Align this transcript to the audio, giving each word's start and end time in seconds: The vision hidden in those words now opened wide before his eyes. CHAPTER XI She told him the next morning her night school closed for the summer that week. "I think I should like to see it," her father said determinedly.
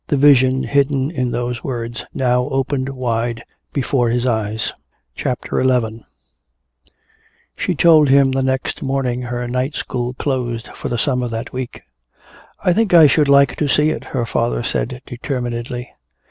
The 0.07 0.17
vision 0.17 0.63
hidden 0.63 1.11
in 1.11 1.29
those 1.29 1.63
words 1.63 2.05
now 2.11 2.49
opened 2.49 2.89
wide 2.89 3.43
before 3.71 4.09
his 4.09 4.25
eyes. 4.25 4.73
CHAPTER 5.13 5.63
XI 5.63 6.03
She 7.55 7.75
told 7.75 8.09
him 8.09 8.31
the 8.31 8.41
next 8.41 8.81
morning 8.83 9.21
her 9.21 9.47
night 9.47 9.75
school 9.75 10.15
closed 10.15 10.69
for 10.69 10.89
the 10.89 10.97
summer 10.97 11.27
that 11.27 11.53
week. 11.53 11.83
"I 12.63 12.73
think 12.73 12.95
I 12.95 13.05
should 13.05 13.29
like 13.29 13.55
to 13.57 13.67
see 13.67 13.91
it," 13.91 14.05
her 14.05 14.25
father 14.25 14.63
said 14.63 15.03
determinedly. 15.05 15.91